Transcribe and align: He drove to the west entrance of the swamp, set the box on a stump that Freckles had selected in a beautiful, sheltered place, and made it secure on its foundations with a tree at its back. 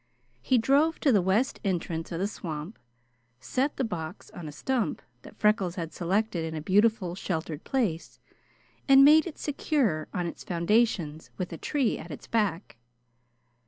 He 0.41 0.57
drove 0.57 0.99
to 1.01 1.11
the 1.11 1.21
west 1.21 1.59
entrance 1.63 2.11
of 2.11 2.17
the 2.19 2.27
swamp, 2.27 2.79
set 3.39 3.77
the 3.77 3.83
box 3.83 4.31
on 4.31 4.47
a 4.47 4.51
stump 4.51 5.03
that 5.21 5.37
Freckles 5.37 5.75
had 5.75 5.93
selected 5.93 6.43
in 6.43 6.55
a 6.55 6.59
beautiful, 6.61 7.13
sheltered 7.13 7.63
place, 7.63 8.19
and 8.89 9.05
made 9.05 9.27
it 9.27 9.37
secure 9.37 10.07
on 10.11 10.25
its 10.25 10.43
foundations 10.43 11.29
with 11.37 11.53
a 11.53 11.57
tree 11.59 11.99
at 11.99 12.09
its 12.09 12.25
back. 12.25 12.77